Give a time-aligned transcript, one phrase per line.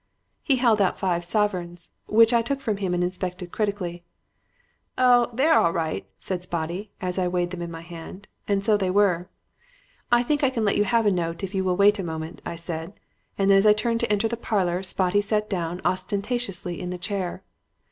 [0.41, 4.03] He held out five sovereigns, which I took from him and inspected critically.
[4.97, 8.25] "'Oh, they're all right,' said Spotty, as I weighed them in my hand.
[8.47, 9.27] And so they were.
[10.11, 12.41] "'I think I can let you have a note if you will wait a moment,'
[12.47, 12.93] I said;
[13.37, 17.43] and, as I turned to enter the parlor, Spotty sat down ostentatiously in the chair.